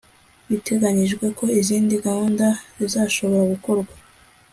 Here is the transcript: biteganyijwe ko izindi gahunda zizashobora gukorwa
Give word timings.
biteganyijwe 0.49 1.25
ko 1.37 1.43
izindi 1.59 1.93
gahunda 2.05 2.45
zizashobora 2.79 3.43
gukorwa 3.53 3.93